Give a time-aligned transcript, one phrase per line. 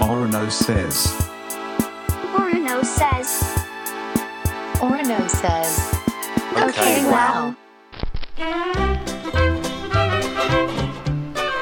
[0.00, 1.06] Orono says.
[2.34, 3.42] Orono says.
[4.80, 5.94] Orono says.
[6.56, 7.56] Okay, well.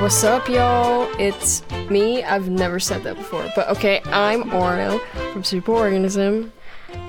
[0.00, 1.08] What's up, y'all?
[1.18, 2.22] It's me.
[2.22, 5.00] I've never said that before, but okay, I'm Orono
[5.32, 6.52] from Superorganism.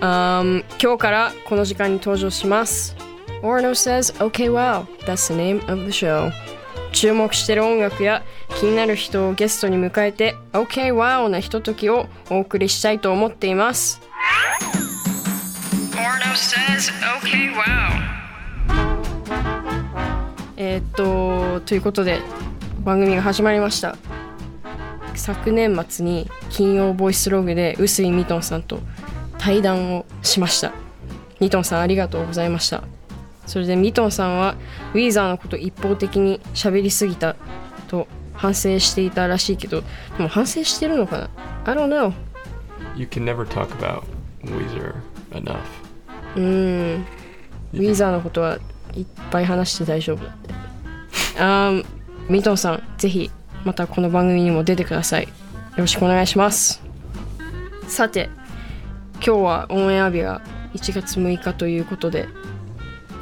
[0.01, 2.95] Um, 今日からこの時間に登場します。
[3.41, 4.85] Orono says, okay, wow.
[5.05, 6.31] That's the name of the show.
[6.94, 8.22] 注目してる音楽や
[8.60, 14.00] 気になる人をゲストに迎えて OK wow なひとときをお送りしたいと思っています。
[20.56, 22.20] えーっとということで
[22.84, 23.96] 番組が始まりました。
[25.16, 28.78] 昨年末に金曜ボイスログで臼井ミトンさんと
[29.38, 30.72] 対談をしました。
[31.40, 32.84] ミトンさんありがとうございました
[33.46, 34.56] それでミトンさんは
[34.94, 37.36] ウィーザーのこと一方的に喋りすぎた
[37.88, 39.82] と反省していたらしいけど
[40.16, 41.30] でも反省してるのかな
[41.64, 42.12] ？I don't know.
[42.96, 44.02] You can never talk about
[44.42, 44.94] Weezer
[45.32, 45.58] enough.
[46.36, 47.06] うーん
[47.72, 48.58] ウィーザーのことは
[48.94, 50.54] いっぱい話して大丈夫だって。
[51.38, 51.84] あー
[52.28, 53.30] ミトンさんぜひ
[53.64, 55.24] またこの番組にも出てください。
[55.24, 55.28] よ
[55.78, 56.82] ろしくお願いします。
[57.88, 58.30] さて
[59.14, 60.40] 今日はオンエア日が
[60.74, 62.28] 1月6日ということで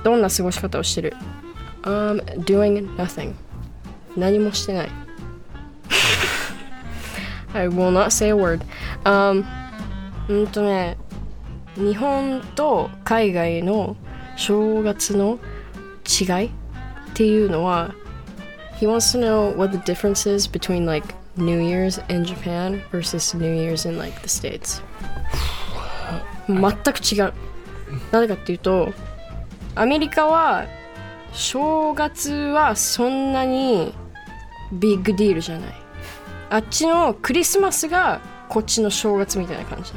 [0.03, 1.13] どんな過ごし方をしてる
[1.83, 3.33] I'm doing nothing
[4.15, 4.89] 何もしてない
[7.53, 8.61] I will not say a word
[9.03, 9.45] um
[10.27, 10.97] うんとね
[11.75, 13.95] 日本と海外の
[14.35, 15.39] 正月の
[16.05, 16.51] 違いっ
[17.13, 17.93] ていうのは
[18.79, 23.35] He wants to know what the difference is between like New Year's in Japan versus
[23.35, 24.81] New Year's in like the States
[26.47, 27.33] 全く違う
[28.11, 28.93] なぜかっていうと
[29.74, 30.66] アメリカは
[31.32, 33.94] 正月はそんなに
[34.72, 35.74] ビッグディールじゃない。
[36.50, 39.92] あっちのクリスマスがこっちの正月みたいな感じ。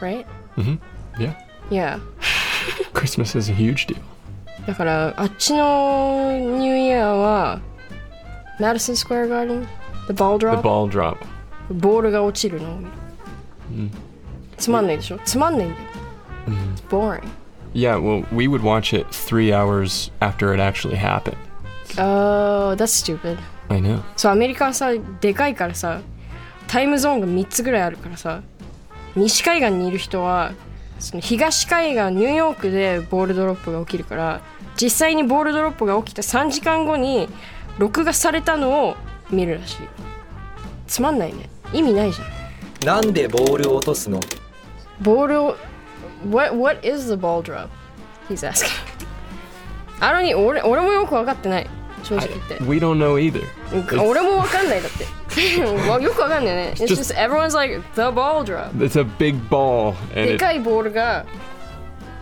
[0.00, 0.26] Right?
[1.18, 1.34] Yeah.
[1.70, 2.00] Yeah.
[2.92, 3.98] Christmas is a huge deal.
[4.66, 7.60] だからあっちのニューイヤーは
[8.58, 9.66] Madison Square Garden?
[10.08, 10.62] The ball The drop?
[10.62, 11.16] ball drop.
[11.70, 12.74] ボールが落ちるの？
[12.74, 12.90] を見る、
[14.56, 15.18] つまんないでしょ？
[15.24, 15.82] つまんないんだよ、
[16.76, 17.22] It's boring
[17.74, 21.36] Yeah, well, we would watch it three hours after it actually happened.
[21.98, 23.38] Oh that's stupid.
[23.68, 24.02] I know.
[24.16, 26.00] そうアメリカはさでかいからさ
[26.66, 28.42] タイムゾーンが3つぐらいあるからさ
[29.16, 30.52] 西海岸にいる人は
[30.98, 34.40] その東海岸ニューヨークでボールドロップが起きるから
[34.80, 37.28] 実際にボールドロップが起きた3時間後に
[37.78, 38.96] 録画されたのを
[39.30, 39.76] 見るらしい
[40.86, 42.24] つまんないね意味ないじゃ
[42.94, 44.20] んなんでボールを落とすの
[45.00, 45.56] ボールを
[46.29, 47.69] what, what is the ball drop?
[48.29, 48.69] He's asking
[50.01, 51.69] あのに俺俺もよく分かってない
[52.03, 53.43] 正直言って We don't know either.
[54.01, 60.33] 俺もわかんないだってわ よくわかんないね It's just everyone's like the ball drop It's a big ball and で
[60.35, 61.25] it かいボールが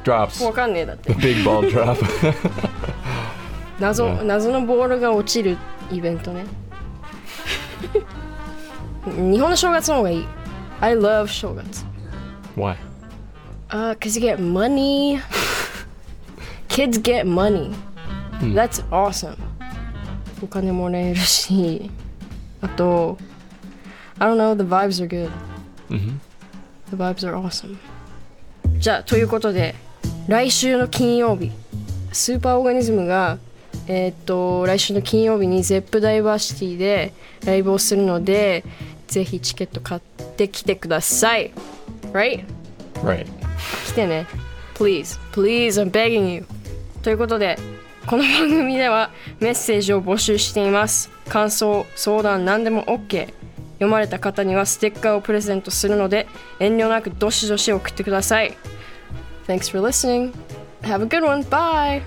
[0.03, 0.43] drops.
[0.43, 1.97] わかんねえだって The big ball drop.
[3.79, 5.57] 謎ね謎のボールが落ちる
[5.91, 6.45] イベントね
[9.05, 10.27] 日本の正月の方がいい
[10.81, 11.85] I love 正月
[12.55, 12.75] Why?
[13.72, 15.18] Uh, cause you get money.
[16.68, 17.74] Kids get money.
[18.40, 19.36] That's awesome.
[20.42, 21.90] お金もらえるし、
[22.60, 23.16] あと、
[24.18, 25.30] I don't know, the vibes are good.
[26.90, 27.78] The vibes are awesome.
[28.78, 29.74] じゃあ、ということで、
[30.28, 31.50] 来週の金曜日、
[32.12, 33.38] スーパーオーガニズムが、
[33.86, 37.14] えーっと、来週の金曜日に ZEP ダイバーシティで
[37.46, 38.64] ライブをするので、
[39.06, 40.00] ぜひチケット買っ
[40.36, 41.52] てきてください。
[42.12, 42.44] Right?
[43.02, 43.41] Right.
[43.92, 44.26] 来てね。
[44.74, 46.46] Please, please, I'm begging you.
[47.02, 47.58] ということで
[48.06, 51.10] この番組ではメッセージを募集しています。
[51.28, 53.26] 感想、相談何でも OK
[53.74, 56.26] 読まれた方にはステッカーをプレゼントするので
[56.58, 58.56] 遠慮なくどしどし送ってください。
[59.46, 60.32] Thanks for listening.
[60.82, 62.02] Have a good one, bye.